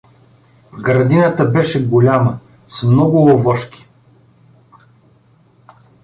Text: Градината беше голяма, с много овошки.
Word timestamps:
Градината 0.81 1.45
беше 1.45 1.87
голяма, 1.87 2.39
с 2.67 2.83
много 2.83 3.23
овошки. 3.33 3.89